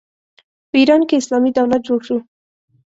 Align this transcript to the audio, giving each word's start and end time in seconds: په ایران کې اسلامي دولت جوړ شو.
په 0.69 0.75
ایران 0.81 1.01
کې 1.07 1.15
اسلامي 1.21 1.51
دولت 1.57 1.81
جوړ 1.87 1.99
شو. 2.07 2.17